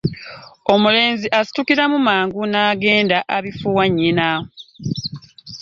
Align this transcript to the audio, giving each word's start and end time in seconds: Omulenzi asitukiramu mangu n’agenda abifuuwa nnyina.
Omulenzi 0.73 1.27
asitukiramu 1.39 1.97
mangu 2.07 2.41
n’agenda 2.51 3.17
abifuuwa 3.35 3.85
nnyina. 3.89 4.29